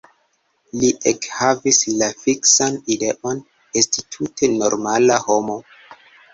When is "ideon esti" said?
2.97-4.07